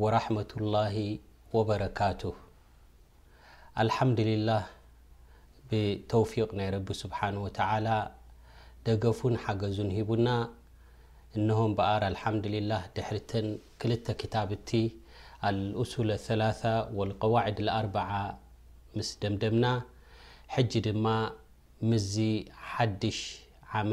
[0.00, 0.96] ورحمة الله
[1.52, 2.34] وبركته
[3.84, 4.62] الحمدلله
[5.68, 7.98] بتوفيق رب سبحانه وتعالى
[8.88, 9.76] دفن حجز
[10.08, 10.28] بن
[11.36, 13.18] نم بعر الحمدلله ر
[13.90, 13.94] ل
[14.34, 14.50] تاب
[15.52, 18.22] الأسول الثلاثة ولقواعد الأربعة
[18.96, 19.64] م دمدمن
[21.88, 21.94] م م
[23.74, 23.92] عم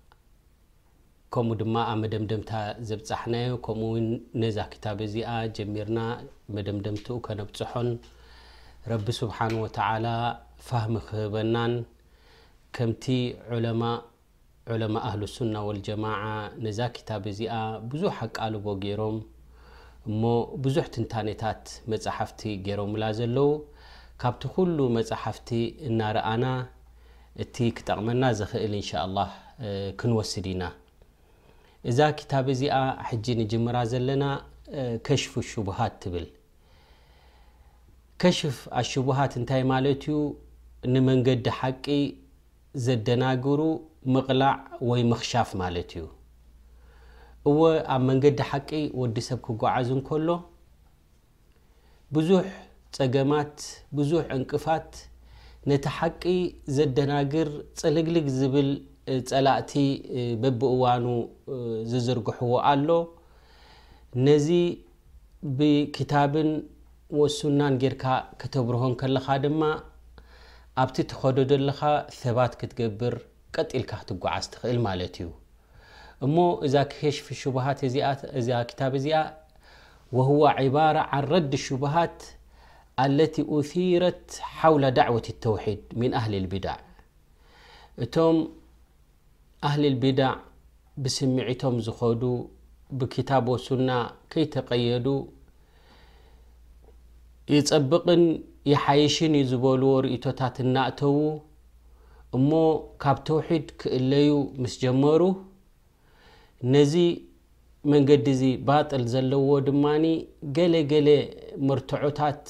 [1.33, 2.51] ከምኡ ድማ ኣብ መደምደምታ
[2.87, 4.07] ዘብፃሕናዮ ከምኡውን
[4.41, 5.99] ነዛ ክታብ እዚኣ ጀሚርና
[6.55, 7.89] መደምደምቲኡ ከነብፅሖን
[8.91, 10.07] ረቢ ስብሓን ወተላ
[10.69, 11.73] ፋህሚ ክህበናን
[12.77, 13.05] ከምቲ
[13.81, 13.91] ማ
[14.73, 16.23] ዑለማ ኣህልሱና ወልጀማዓ
[16.65, 17.53] ነዛ ክታ እዚኣ
[17.93, 19.17] ብዙሕ ኣቃልቦ ገይሮም
[20.09, 20.21] እሞ
[20.67, 23.49] ብዙሕ ትንታነታት መፅሓፍቲ ገይሮም ላ ዘለው
[24.23, 25.49] ካብቲ ኩሉ መፅሓፍቲ
[25.91, 26.45] እናርኣና
[27.45, 29.19] እቲ ክጠቕመና ዝክእል እንሻ ላ
[29.99, 30.63] ክንወስድ ኢና
[31.89, 32.75] እዛ ክታብ እዚኣ
[33.07, 34.23] ሕጂ ንጅምራ ዘለና
[35.05, 36.25] ከሽፉ ሽቡሃት ትብል
[38.21, 40.15] ከሽፍ ኣሽቡሃት እንታይ ማለት ዩ
[40.93, 41.85] ንመንገዲ ሓቂ
[42.85, 43.59] ዘደናግሩ
[44.13, 44.53] ምቕላዕ
[44.89, 46.05] ወይ ምክሻፍ ማለት እዩ
[47.49, 47.59] እወ
[47.93, 48.69] ኣብ መንገዲ ሓቂ
[49.01, 50.29] ወዲሰብ ክጓዓዙ ከሎ
[52.17, 52.45] ብዙሕ
[52.97, 53.57] ፀገማት
[53.97, 54.91] ብዙሕ እንቅፋት
[55.71, 56.23] ነቲ ሓቂ
[56.77, 58.69] ዘደናግር ፀልግልግ ዝብል
[59.09, 59.71] ፀላእቲ
[60.41, 61.05] በብእዋኑ
[61.91, 62.89] ዝዝርግሕዎ ኣሎ
[64.27, 64.47] ነዚ
[65.57, 66.49] ብክታብን
[67.37, 68.03] ሱናን ጌርካ
[68.41, 69.61] ክተብርሆን ከለኻ ድማ
[70.81, 71.81] ኣብቲ ትከዶ ዘለካ
[72.21, 73.15] ሰባት ክትገብር
[73.55, 75.27] ቀጢልካ ክትጓዓዝ ትኽእል ማለት እዩ
[76.25, 76.35] እሞ
[76.65, 76.75] እዛ
[77.15, 77.27] ሽፊ
[77.65, 77.95] ሃ ዛ
[78.39, 78.61] እዚኣ
[80.27, 80.77] ه ባ
[81.09, 82.19] ع ረዲ ሽبሃት
[83.17, 83.19] ለ
[83.69, 84.23] ثረት
[84.59, 86.75] ሓው ዳعወة الተውሒድ ن ኣهሊ البድع
[89.67, 90.37] ኣህሊልቢድእ
[91.03, 92.21] ብስምዒቶም ዝኸዱ
[92.99, 93.89] ብክታቦ ሱና
[94.31, 95.07] ከይተቀየዱ
[97.53, 98.23] ይፀብቕን
[98.71, 101.15] ይሓይሽን እዩ ዝበልዎ ርእቶታት እናእተዉ
[102.37, 102.49] እሞ
[103.03, 105.21] ካብ ተውሒድ ክእለዩ ምስ ጀመሩ
[106.73, 106.93] ነዚ
[107.91, 110.03] መንገዲ እዚ ባጥል ዘለዎ ድማኒ
[110.57, 111.07] ገለ ገለ
[111.69, 112.43] መርትዑታት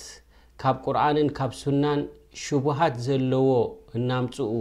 [0.63, 2.01] ካብ ቁርኣንን ካብ ሱናን
[2.43, 3.49] ሽቡሃት ዘለዎ
[3.97, 4.53] እናምፅኡ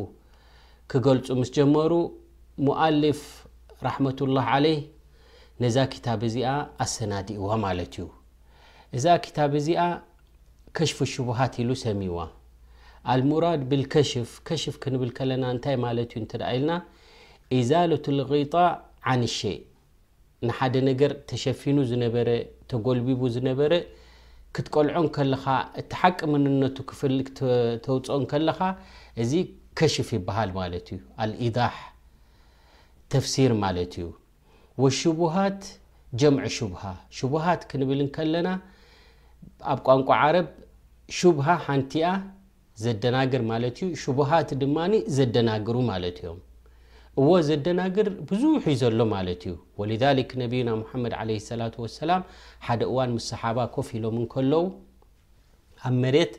[0.92, 1.92] ክገልፁ ምስ ጀመሩ
[2.84, 3.20] ኣልፍ
[3.86, 4.78] ራሕመቱ ላه ዓለህ
[5.62, 6.50] ነዛ ክታብ እዚኣ
[6.84, 8.06] ኣሰናዲእዋ ማለት እዩ
[8.96, 9.82] እዛ ክታብ እዚኣ
[10.76, 12.16] ከሽፉ ሽቡሃት ኢሉ ሰሚዋ
[13.12, 16.72] ኣልሙራድ ብከሽፍ ከሽፍ ክንብል ከለና እንታይ ማለ እዩ እ ኢልና
[17.58, 18.54] ኢዛለት غጣ
[19.12, 19.40] ዓን ሸ
[20.48, 22.28] ንሓደ ነገር ተሸፊኑ ዝነበረ
[22.72, 23.72] ተጎልቢቡ ዝነበረ
[24.56, 25.44] ክትቆልዖን ከለኻ
[25.82, 26.76] እቲ ሓቂ ምንነቱ
[27.86, 28.60] ተውፅኦን ከለኻ
[29.24, 29.32] እዚ
[29.78, 30.98] ከሽፍ ይበሃል ማለት እዩ
[33.12, 34.08] ተፍሲር ማለት እዩ
[34.82, 35.62] ወሽቡሃት
[36.20, 36.82] ጀምዕ ሽብሃ
[37.18, 38.48] ሽቡሃት ክንብል እከለና
[39.72, 40.48] ኣብ ቋንቋ ዓረብ
[41.18, 42.06] ሽብሃ ሓንቲያ
[42.84, 46.38] ዘደናግር ማለት እዩ ሽቡሃት ድማኒ ዘደናግሩ ማለት እዮም
[47.20, 52.22] እዎ ዘደናግር ብዙሕ እዩ ዘሎ ማለት እዩ ወሊዛሊክ ነቢዩና ሙሓመድ ለ ሰላ ወሰላም
[52.68, 54.64] ሓደ እዋን ሙሰሓባ ኮፍ ኢሎም እከለዉ
[55.88, 56.32] ኣብ መሬት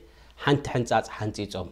[0.46, 1.70] ሓንቲ ሕንፃፅ ሓንፂፆም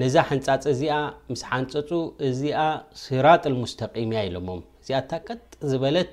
[0.00, 0.94] ነዛ ሓንፃፅ እዚኣ
[1.30, 1.90] ምስ ሓንፀፁ
[2.28, 2.60] እዚኣ
[3.02, 5.40] ሲራጥ ሙስተቂምያ ኢሎሞም እዚኣ እታ ቀጥ
[5.70, 6.12] ዝበለት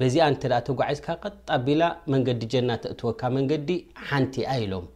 [0.00, 1.82] በዚኣ እተ ኣ ተጓዓዝካ ቀጣ ኣቢላ
[2.12, 3.68] መንገዲ ጀና ተእትወካ መንገዲ
[4.10, 4.86] ሓንቲኣ ኢሎም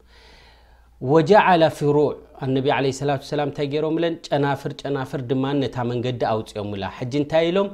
[1.12, 2.06] ወጃዓላ ፍሩዕ
[2.44, 7.44] ኣነቢ ለ ስላትሰላም እንታይ ገይሮም ብለን ጨናፍር ጨናፍር ድማ ነታ መንገዲ ኣውፅኦም ላ ሕጂ እንታይ
[7.50, 7.68] ኢሎም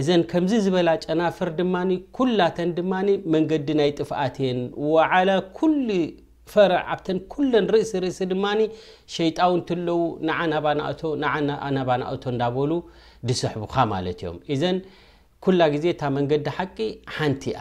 [0.00, 2.92] እዘን ከምዚ ዝበላ ጨናፍር ድማኒ ኩላተን ድማ
[3.36, 4.58] መንገዲ ናይ ጥፍኣትን
[5.10, 5.70] ዓ ሉ
[6.52, 8.44] ፈርዕ ኣብተን ኩለን ርእሲ ርእሲ ድማ
[9.14, 10.00] ሸይጣውን ትለው
[10.40, 12.72] ዓናናናባናእቶ እንዳበሉ
[13.28, 14.76] ድሰሕቡካ ማለት እዮም እዘን
[15.44, 16.76] ኩላ ግዜ ታ መንገዲ ሓቂ
[17.16, 17.60] ሓንቲኣ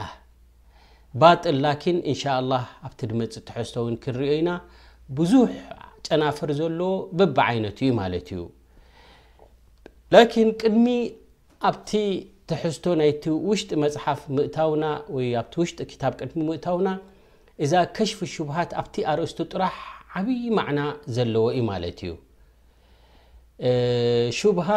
[1.22, 2.54] ባጥል ላኪን እንሻላ
[2.88, 4.50] ኣብቲ ድመፅ ተሕዝቶ እውን ክንሪኦኢና
[5.18, 5.52] ብዙሕ
[6.08, 8.42] ጨናፍር ዘለዎ በቢ ዓይነት ዩ ማለት እዩ
[10.14, 10.88] ላኪን ቅድሚ
[11.70, 11.92] ኣብቲ
[12.50, 14.86] ተሕዝቶ ናይቲ ውሽጢ መፅሓፍ ምእታውና
[15.18, 16.88] ወይ ኣብቲ ውሽጢ ክታ ቅድሚ ምእታውና
[17.64, 19.76] እዛ ከሽፊ ሽብሃት ኣብቲ ኣርእስቱ ጥራሕ
[20.20, 20.80] ዓብይ ማዕና
[21.16, 22.12] ዘለዎ ዩ ማለት ዩ
[24.40, 24.68] ሽبሃ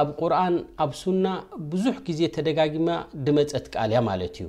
[0.00, 0.54] ኣብ ቁርኣን
[0.84, 1.24] ኣብ ሱና
[1.72, 2.88] ብዙሕ ግዜ ተደጋጊማ
[3.26, 4.48] ድመፀት ቃል ያ ማለት እዩ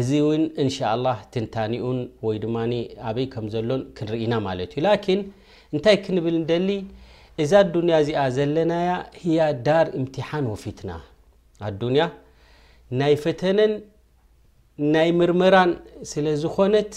[0.00, 2.56] እዚ ውን እንሻላ ትንታኒኡን ወይ ድማ
[3.08, 5.22] ኣበይ ከም ዘሎን ክንርኢና ማለት እ ላን
[5.74, 6.68] እንታይ ክንብል ደሊ
[7.42, 8.72] እዛ ዱንያ እዚኣ ዘለና
[9.38, 10.90] ያ ዳር እምትሓን ወፊትና
[11.68, 12.04] ኣዱያ
[13.00, 13.72] ናይ ፈተነን
[14.92, 15.72] ናይ ምርምራን
[16.10, 16.92] ስለ ዝኮነት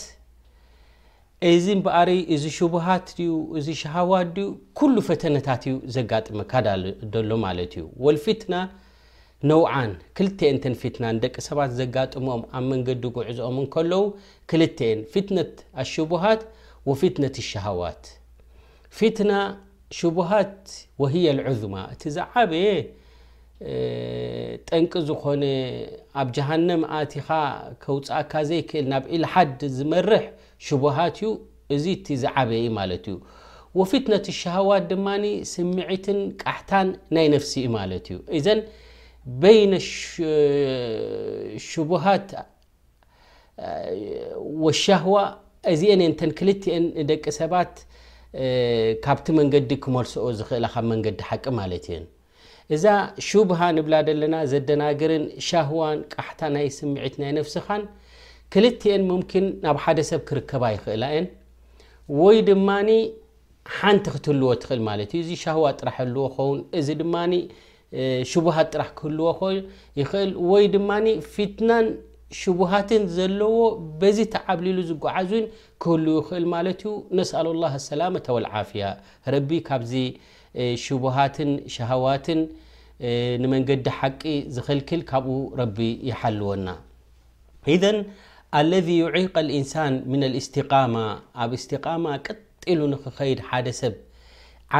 [1.52, 4.46] እዚ በኣሪ እዚ ሽቡሃት ዩ እዚ ሸሃዋት ድዩ
[4.80, 8.56] ኩሉ ፈተነታት ዩ ዘጋጥመካደሎ ማለት እዩ ወልፊትና
[9.52, 14.04] ነውዓን ክልተኤንተን ፊትናን ደቂ ሰባት ዘጋጥሞም ኣብ መንገዲ ጉዕዝኦም ንከለው
[14.52, 16.44] ክልተአን ፊትነት ኣሽቡሃት
[16.92, 18.04] ወፊትነት ሸሃዋት
[19.00, 19.32] ፊትና
[20.00, 20.56] ሽቡሃት
[21.02, 22.66] ወህየ ልዑዝማ እቲ ዛዓበየ
[24.70, 25.44] ጠንቂ ዝኮነ
[26.22, 27.28] ኣብ ጃሃነም ኣቲኻ
[27.84, 30.24] ከውፃእካ ዘይክእል ናብ ኢልሓድ ዝመርሕ
[30.68, 31.28] ሽቡሃት ዩ
[31.76, 33.18] እዚ እቲ ዝዓበየኢ ማለት እዩ
[33.80, 35.08] ወፊትነት ሻህዋ ድማ
[35.54, 38.60] ስምዒትን ቃሕታን ናይ ነፍሲዩ ማለት እዩ ዘን
[39.44, 39.74] በይነ
[41.70, 42.28] ሽቡሃት
[44.66, 45.16] ወሻህዋ
[45.74, 47.74] እዚአን እን ተን ክልኤን ደቂ ሰባት
[49.06, 51.72] ካብቲ መንገዲ ክመልሶኦ ዝኽእላ ካብ መንገዲ ሓቂ ማለ
[52.76, 52.86] እዛ
[53.26, 57.82] ሹቡሃ ንብላ ደለና ዘደናግርን ሻህዋን ቃሕታ ናይ ስምዒት ናይ ነፍስኻን
[58.54, 61.28] ክልተኤን ሙምኪን ናብ ሓደሰብ ክርከባ ይኽእላእን
[62.22, 62.90] ወይ ድማኒ
[63.78, 67.34] ሓንቲ ክትህልዎ ትኽእል ማለት እዩ እዚ ሻህዋ ጥራሕ ኣልዎ ከውን እዚ ድማኒ
[68.32, 69.58] ሽቡሃት ጥራሕ ክህልዎ ኸን
[70.02, 71.86] ይኽእል ወይ ድማኒ ፊትናን
[72.42, 73.56] ሽቡሃትን ዘለዎ
[74.02, 75.46] በዚ ተዓብሊሉ ዝጓዓዙን
[75.84, 78.86] ክህል ይኽእል ማለት እዩ ነስኣሉ ላ ኣሰላማ ወልዓፍያ
[79.36, 79.94] ረቢካዚ
[80.84, 82.40] ሽሃትን ሸሃዋትን
[83.44, 84.22] ንመንገዲ ሓቂ
[84.56, 85.78] ዝኽልክል ካብኡ ረቢ
[86.10, 86.68] ይሓልወና
[87.76, 87.98] እን
[88.60, 90.96] ኣለذ ይዒق ኢንሳን ምና እስትቃማ
[91.44, 93.96] ኣብ እስትቃማ ቀጢሉ ንክኸይድ ሓደ ሰብ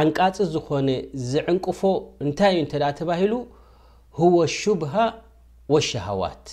[0.00, 0.88] ዓንቃፅ ዝኾነ
[1.30, 1.80] ዝዕንቅፎ
[2.24, 3.34] እንታይ እዩ እተዳ ተባሂሉ
[4.20, 4.94] ሁዎ ሽብሃ
[5.74, 6.46] ወሸሃዋት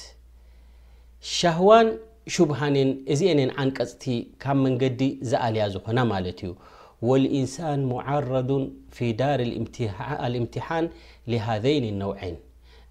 [1.37, 1.87] ሸህዋን
[2.33, 4.03] ሽብሃንን እዚአነን ዓንቀፅቲ
[4.43, 6.51] ካብ መንገዲ ዝኣልያ ዝኾና ማለት እዩ
[7.09, 8.63] ወእንሳን ሙዓረዱን
[8.95, 9.39] ፊ ዳር
[10.33, 10.85] ልእምትሓን
[11.31, 12.35] لሃذይን ነውዐን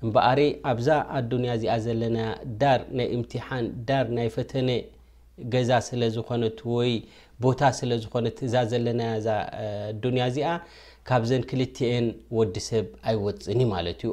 [0.04, 0.88] እምበኣሪ ኣብዛ
[1.18, 2.18] ኣዱንያ እዚኣ ዘለና
[2.60, 4.70] ዳር ናይ እምትሓን ዳር ናይ ፈተነ
[5.52, 6.92] ገዛ ስለዝኮነት ወይ
[7.44, 9.02] ቦታ ስለዝኾነት እዛ ዘለና
[10.02, 10.48] ዱንያ እዚኣ
[11.08, 12.06] ካብዘን ክልተኤን
[12.38, 14.10] ወዲ ሰብ ኣይወፅኒ ማለት እዩ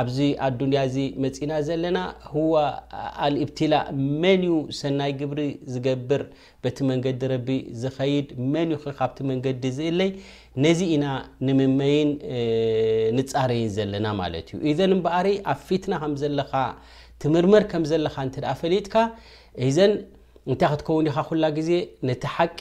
[0.00, 1.98] ኣብዚ ኣዱንያ እዚ መፂና ዘለና
[2.32, 2.52] ህዋ
[3.26, 3.86] ኣልእብትላእ
[4.22, 5.40] መን ዩ ሰናይ ግብሪ
[5.74, 6.22] ዝገብር
[6.64, 7.48] በቲ መንገዲ ረቢ
[7.82, 10.10] ዝኸይድ መን ዩ ካብቲ መንገዲ ዝእለይ
[10.64, 11.06] ነዚ ኢና
[11.48, 12.10] ንመመይን
[13.18, 16.52] ንፃረይን ዘለና ማለት እዩ እዘን እበሪ ኣብ ፊትና ከምዘለካ
[17.24, 18.94] ትምርመር ከም ዘለካ እኣ ፈሊጥካ
[19.68, 19.92] ኢዘን
[20.50, 21.70] እንታይ ክትከውን ኢካ ኩላ ግዜ
[22.08, 22.58] ነቲ ሓቂ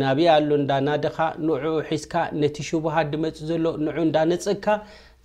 [0.00, 4.66] ናብያ ኣሎ እዳ ናድካ ንዑ ውሒዝካ ነቲ ሽቡሃድ ድመፅ ዘሎ ንዑ እዳነፀግካ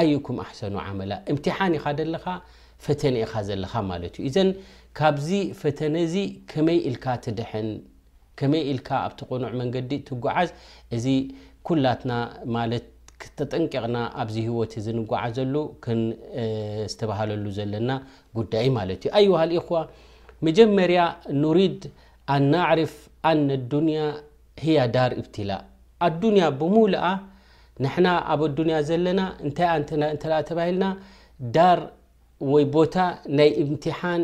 [0.00, 2.24] ኣይኩም ኣሕሰኑ ዓመላ እምትሓን ኢካደለካ
[2.84, 4.48] ፈተነ ኢኻ ዘለኻ ማለት እዩ እዘን
[4.98, 5.28] ካብዚ
[5.60, 6.14] ፈተነዚ
[6.52, 7.68] ከመይ ኢልካ ትድሐን
[8.40, 10.50] ከመይ ኢልካ ኣብቲቆኑዕ መንገዲ ትጓዓዝ
[10.96, 11.06] እዚ
[11.68, 12.12] ኩላትና
[12.56, 12.86] ማለት
[13.22, 15.54] ክተጠንቀቕና ኣብዚ ህወት ዝንጓዓዘሉ
[16.00, 17.90] ንዝተባሃለሉ ዘለና
[18.38, 19.78] ጉዳይ ማለት እዩ ኣይዋሃኹዋ
[20.48, 21.00] መጀመርያ
[21.42, 21.82] ኑሪድ
[22.34, 22.94] ኣናዕርፍ
[23.32, 24.00] ኣነ ዱንያ
[24.64, 25.62] ሂያ ዳር እብትላእ
[26.08, 27.04] ኣዱንያ ብሙሉኣ
[27.82, 30.84] ንሕና ኣብ ኣዱንያ ዘለና እንታይእንተ ተባሂልና
[31.54, 31.78] ዳር
[32.52, 32.96] ወይ ቦታ
[33.38, 34.22] ናይ እምትሓን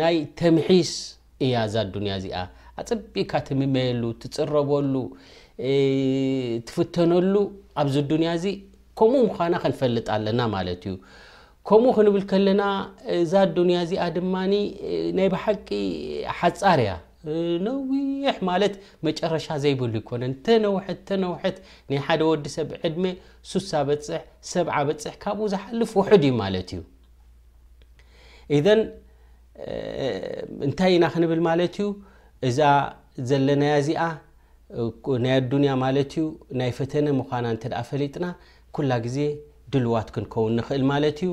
[0.00, 0.92] ናይ ተምሒስ
[1.44, 2.38] እያ እዛ ዱንያ እዚኣ
[2.82, 4.94] ኣፅቢካ ትምመየሉ ትፅረበሉ
[6.68, 7.34] ትፍተነሉ
[7.82, 8.46] ኣብዚ ዱንያ እዚ
[8.98, 10.94] ከምኡ ምዃና ክንፈልጥ ኣለና ማለት እዩ
[11.68, 12.62] ከምኡ ክንብል ከለና
[13.22, 14.34] እዛ ዱንያ እዚኣ ድማ
[15.18, 15.68] ናይ ብሓቂ
[16.40, 16.92] ሓፃር እያ
[17.66, 18.74] ነዊሕ ማለት
[19.06, 21.56] መጨረሻ ዘይብሉ ይኮነን ተነውሐት ተነውሐት
[21.90, 23.04] ናይ ሓደ ወዲሰብ ዕድሜ
[23.50, 26.80] ሱሳ በፅሕ ሰብዓ በፅሕ ካብኡ ዝሓልፍ ውሑድ እዩ ማለት እዩ
[28.56, 28.80] እን
[30.66, 31.86] እንታይ ኢና ክንብል ማለት እዩ
[32.48, 32.58] እዛ
[33.30, 34.02] ዘለናያ እዚኣ
[35.24, 36.26] ናይ ኣዱኒያ ማለት እዩ
[36.60, 38.26] ናይ ፈተነ ምዃና እንተኣ ፈሊጥና
[38.76, 39.18] ኩላ ግዜ
[39.74, 41.30] ድልዋት ክንከውን ንክእል ማለት እዩ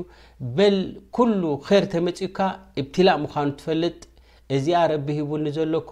[0.56, 0.76] በል
[1.16, 2.38] ኩሉ ከር ተመፅኡካ
[2.84, 4.00] ብትላእ ምዃኑ ትፈልጥ
[4.56, 5.90] እዚኣ ረቢ ሂቡኒዘለኮ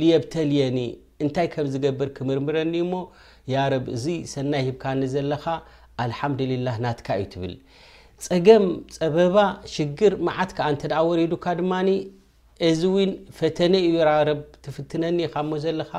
[0.00, 0.78] ሊየብተልየኒ
[1.24, 2.92] እንታይ ከም ዝገብር ክምርምረኒእሞ
[3.52, 5.44] ያ ረብ እዚ ሰናይ ሂብካኒዘለካ
[6.04, 7.54] ኣልሓምድሊላ ናትካ እዩ ትብል
[8.26, 8.66] ፀገም
[8.98, 9.36] ፀበባ
[9.74, 11.72] ሽግር ማዓት ከዓ እተኣ ወሪዱካ ድማ
[12.68, 12.94] እዚ እው
[13.38, 15.92] ፈተነ እዩረብ ትፍትነኒኢካ ሞ ዘለካ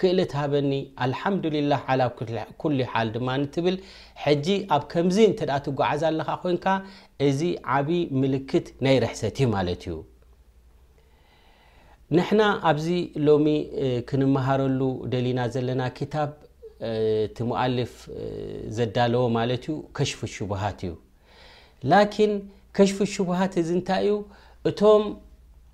[0.00, 0.70] ክእለ ትሃበኒ
[1.04, 2.02] ኣልሓምድሊላህ ዓላ
[2.62, 3.76] ኩሉ ሓል ድማ ትብል
[4.26, 4.46] ሕጂ
[4.76, 6.66] ኣብ ከምዚ እተ ትጓዓዝ ኣለካ ኮይንካ
[7.28, 7.40] እዚ
[7.78, 9.98] ዓብይ ምልክት ናይ ርሕሰትዩ ማለት እዩ
[12.16, 12.86] ንሕና ኣብዚ
[13.26, 13.46] ሎሚ
[14.08, 14.80] ክንመሃረሉ
[15.12, 16.30] ደሊና ዘለና ክታብ
[16.88, 17.92] እቲ ሞዓልፍ
[18.76, 20.92] ዘዳለዎ ማለት እዩ ከሽፉ ሽቡሃት እዩ
[21.90, 22.32] ላኪን
[22.78, 24.18] ከሽፉ ሽቡሃት እዚ እንታይ እዩ
[24.70, 25.04] እቶም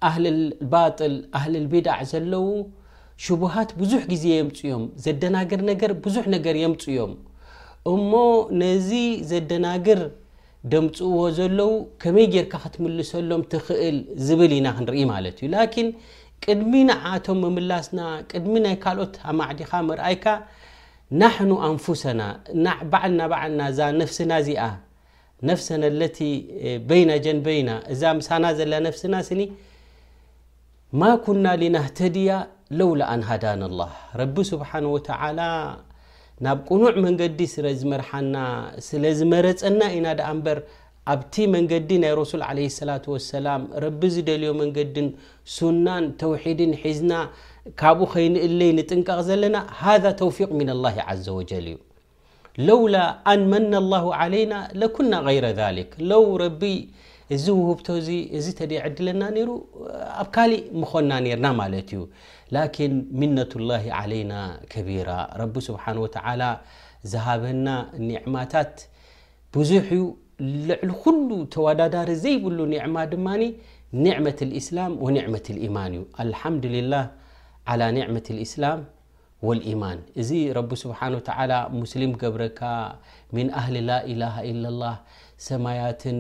[0.09, 2.47] ኣህሊልባጥል ኣህሊልቢዳዕ ዘለው
[3.29, 7.15] ሽቡሃት ብዙሕ ግዜ የምፅ ዮም ዘደናግር ነገር ብዙሕ ነገር የምፅ ዮም
[7.95, 8.13] እሞ
[8.63, 8.91] ነዚ
[9.33, 10.03] ዘደናግር
[10.75, 11.69] ደምፅዎ ዘለው
[12.03, 15.51] ከመይ ጌርካ ክትምልሰሎም ትኽእል ዝብል ኢና ክንርኢ ማለት እዩ
[15.85, 15.89] ን
[16.45, 18.01] ቅድሚ ንዓቶም ምምላስና
[18.33, 20.25] ቅድሚ ናይ ካልኦት ኣማዕዲኻ ምርኣይካ
[21.21, 22.21] ናሕኑ ኣንፉሰና
[22.93, 24.63] ባዕልና በዕልናእዛ ነፍስና እዚኣ
[25.49, 26.19] ነፍሰና ለቲ
[26.89, 29.41] በይና ጀንበይና እዛ ምሳና ዘለና ነፍስና ስኒ
[31.01, 32.31] ማኩና ሊናህተድያ
[32.79, 33.83] ለውላ ኣንሃዳን ላ
[34.21, 35.41] ረቢ ስብሓን ወተዓላ
[36.47, 38.35] ናብ ቁኑዕ መንገዲ ስለዝመርሓና
[38.89, 40.59] ስለ ዝመረፀና ኢና ደኣ በር
[41.13, 42.33] ኣብቲ መንገዲ ናይ ረሱ
[43.47, 45.09] ላ ረቢ ዝደልዮ መንገዲን
[45.57, 47.13] ሱናን ተውሒድን ሒዝና
[47.81, 49.57] ካብኡ ከይንእለይ ንጥንቀቕ ዘለና
[50.21, 50.37] ተውፊ
[50.71, 50.83] ل
[51.27, 51.77] ዘ و እዩ
[52.67, 52.97] ለውላ
[53.33, 54.53] ኣ መና له عና
[54.95, 55.47] ኩና غይረ
[56.11, 56.63] ለው ረቢ
[57.35, 57.87] እዚ ውህብቶ
[58.17, 59.51] እ እዚ ተደይድለና ሩ
[60.21, 62.01] ኣብ ካሊእ ምኮና ርና ማለ እዩ
[63.21, 63.85] ን ነة ه
[64.21, 64.33] ይና
[64.73, 65.11] ከቢራ
[65.67, 65.85] ስሓ
[67.11, 67.67] ዝሃበና
[68.09, 68.73] ኒዕማታት
[69.55, 69.71] ብዙ
[70.67, 73.27] ልዕሊ ኩሉ ተወዳዳሪ ዘይብሉ ኒዕማ ድማ
[74.05, 77.05] ኒዕመة الእسላም وة ايማን እዩ لሓምድላه
[77.69, 78.81] على عة الእسላም
[79.47, 81.31] واليማን እዚ ረ ስሓ ተ
[81.81, 82.61] ሙስሊም ገብረካ
[83.35, 84.97] ምن ኣهሊ ላإله إ لላه
[85.47, 86.19] ሰማያትን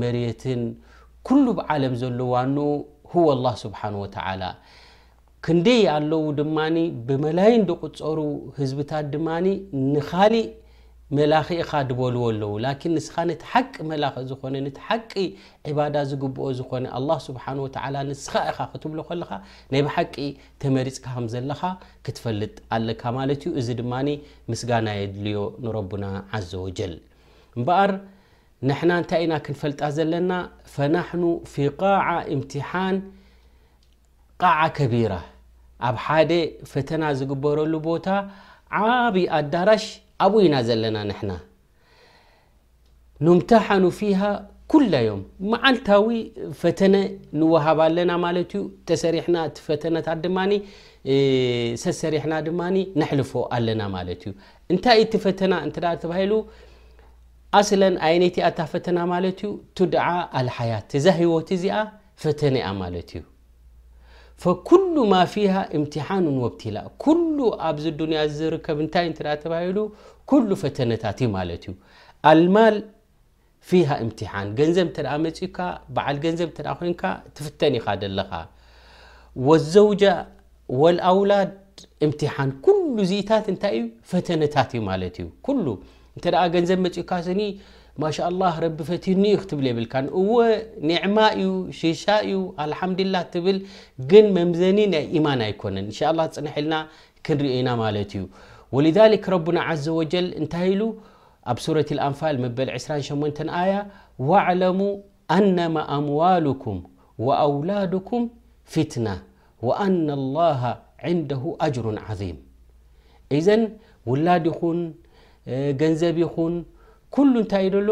[0.00, 0.62] መርትን
[1.28, 2.56] ኩሉ ዓለም ዘለዋኑ
[3.12, 4.16] هو الله ስብሓه وተ
[5.44, 6.56] ክንደይ ኣለዉ ድማ
[7.06, 7.52] ብመላይ
[7.82, 8.18] ቁፀሩ
[8.58, 9.26] ህዝብታት ድማ
[9.92, 10.46] ንካሊእ
[11.18, 15.12] መላክእካ ድበልዎ ኣለው ላን ንስኻ ነቲ ሓቂ መላኽ ዝኾነ ነቲ ሓቂ
[15.70, 17.76] ዕባዳ ዝግብኦ ዝኾነ ኣላ ስብሓን ወተ
[18.10, 19.30] ንስኻ ኢኻ ክትብሎ ከለካ
[19.72, 20.14] ናይ ብሓቂ
[20.62, 21.62] ተመሪፅካ ከም ዘለካ
[22.06, 24.08] ክትፈልጥ ኣለካ ማለት ዩ እዚ ድማኒ
[24.50, 26.04] ምስጋና የድልዮ ንረቡና
[26.50, 26.94] ዘ ወጀል
[27.58, 27.92] እምበኣር
[28.70, 30.30] ንሕና እንታይ ኢና ክንፈልጣ ዘለና
[30.74, 31.24] ፈናሕኑ
[31.54, 32.96] ፊ ቃዓ እምትሓን
[34.44, 35.14] ቃዓ ከቢራ
[35.88, 36.32] ኣብ ሓደ
[36.74, 38.06] ፈተና ዝግበረሉ ቦታ
[38.82, 39.86] ዓብይ ኣዳራሽ
[40.24, 41.32] ኣብኡይና ዘለና ንሕና
[43.26, 44.20] ኖምታሓኑ ፊሃ
[44.72, 45.22] ኩላ ዮም
[45.52, 46.08] መዓልታዊ
[46.60, 46.94] ፈተነ
[47.40, 50.52] ንወሃብ ኣለና ማለት እዩ ተሰሪሕና እቲ ፈተነታት ድማኒ
[51.84, 54.32] ሰሰሪሕና ድማኒ ነሕልፎ ኣለና ማለት እዩ
[54.74, 56.32] እንታይ እቲ ፈተና እንት ተባሂሉ
[57.60, 59.50] ኣስለን ዓይነቲኣታ ፈተና ማለት እዩ
[59.80, 60.06] ቱድዓ
[60.40, 61.76] ኣልሓያት ዛ ሂወት እዚኣ
[62.24, 63.22] ፈተነ ያ ማለት እዩ
[64.42, 67.36] ፈኩሉ ማ ፊሃ እምትሓኑ ወብትላ ኩሉ
[67.68, 69.78] ኣብዚ ዱንያ ዝርከብ እንታይ እ ተባሂሉ
[70.30, 71.72] ኩሉ ፈተነታት እዩ ማለት እዩ
[72.30, 72.76] ኣልማል
[73.70, 75.58] ፊሃ እምትሓን ገንዘብ እተ መፅኡካ
[75.96, 76.94] በዓል ገንዘብ እተ ኮይን
[77.36, 78.32] ትፍተን ኢኻ ደለኻ
[79.48, 80.02] ወዘውጃ
[80.82, 81.52] ወኣውላድ
[82.06, 83.82] እምትሓን ኩሉ ዚኢታት እንታይ ዩ
[84.12, 85.76] ፈተነታት እዩ ማለት እዩ ሉ
[86.16, 86.24] እንተ
[86.56, 87.42] ገንዘብ መፅኡካ ስኒ
[87.98, 89.24] مش الله رب فتن
[90.14, 90.36] و
[90.90, 91.80] نعم ዩ ش
[92.32, 93.32] ዩ الحمدله
[94.10, 95.74] ግን ممزኒ ናይ ايمان ኣيكن
[96.12, 96.74] الله نلና
[97.30, 97.68] ንሪና
[98.14, 98.24] ዩ
[98.76, 100.54] ولذلك ربن عز وجل እታ
[101.50, 102.36] ኣብ سورة الأنፋل
[102.76, 103.74] 28 ي
[104.28, 104.80] واعلم
[105.36, 106.76] أنم أموالكم
[107.26, 108.20] وأولادكم
[108.74, 109.14] فتنة
[109.66, 110.60] وأن الله
[111.06, 112.36] عنده أجر عظيم
[113.38, 113.48] إذ
[114.10, 114.80] وላድ يን
[115.80, 116.54] نዘب ኹን
[117.14, 117.90] ኩሉ እንታይ እ ደሎ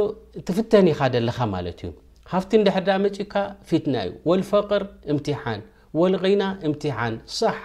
[0.48, 1.90] ትፍተን ኢኻደለኻ ማለት እዩ
[2.32, 3.32] ሃፍቲ ንደሕዳ መጪካ
[3.68, 4.82] ፊትና እዩ ወልፈቅር
[5.12, 5.60] እምትሓን
[6.00, 7.62] ወልغና እምትሓን صሓ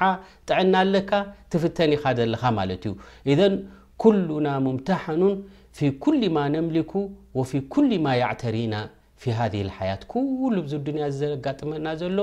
[0.49, 1.11] ጥዕና ለካ
[1.53, 2.93] ትፍተን ኢኻዘለኻ ማለት እዩ
[3.33, 3.55] እዘን
[4.03, 5.35] ኩሉና ሙምተሓኑን
[5.79, 6.93] ፊ ኩል ማ ነምሊኩ
[7.39, 8.75] ወፊ ኩል ማ ያዕተሪና
[9.23, 12.19] ፊ ሃ ሓያት ኩሉ ዙ ድንያ ዘጋጥመና ዘሎ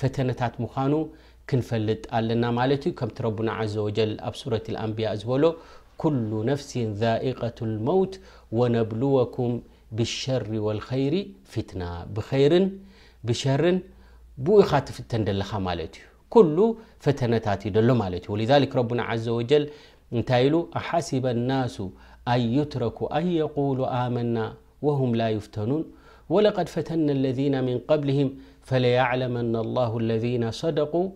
[0.00, 0.94] ፈተነታት ምዃኑ
[1.50, 5.44] ክንፈልጥ ኣለና ማለት እዩ ከምቲ ረና ዘ ወጀል ኣብ ሱረት ኣንብያ ዝበሎ
[6.02, 8.14] كل نفس ذائقة الموت
[8.58, 9.50] ونبلوكم
[9.96, 11.14] بالشر والخير
[11.54, 12.52] فتنة بخير
[13.26, 13.64] بشر
[14.44, 15.80] بويخ تفتن دل مل
[16.34, 16.58] كل
[17.04, 19.64] فتنتات له مل ولذلك ربنا عز وجل
[20.18, 21.74] نت ل أحسب الناس
[22.34, 24.46] أن يتركوا ان يقولوا آمنا
[24.86, 25.82] وهم لا يفتنون
[26.34, 28.28] ولقد فتن الذين من قبلهم
[28.68, 31.06] فليعلمن الله الذين صدقوا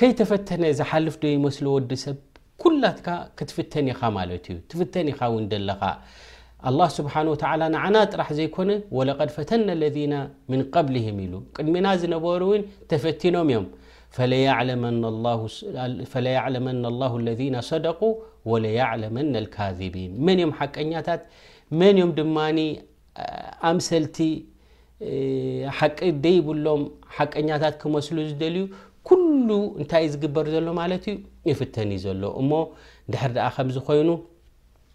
[0.00, 2.16] ከይፈተነ ዝሓልፍዶ ይስ ወዲሰብ
[2.82, 2.98] ላት
[3.38, 4.92] ክትፍተን ኻ ዩ ፍ
[6.98, 7.42] ስ
[7.94, 9.50] ና ጥራሕ ዘይኮነ ድ ፈተ
[9.82, 12.42] ለ ን ብሊም ሉ ቅድሚና ዝነበሩ
[12.90, 13.66] ተፈኖም ዮም
[14.38, 14.44] ደ
[19.16, 20.52] መ ም
[21.08, 21.24] ቀት
[21.80, 22.36] መ ም ድማ
[23.88, 24.18] ሰቲ
[25.78, 26.82] ሓቂ ደይብሎም
[27.16, 28.62] ሓቀኛታት ክመስሉ ዝደልዩ
[29.08, 29.48] ኩሉ
[29.80, 31.16] እንታይ እ ዝግበር ዘሎ ማለት እዩ
[31.50, 32.50] ይፍተን እዩ ዘሎ እሞ
[33.12, 34.08] ድሕር ደኣ ከምዚ ኮይኑ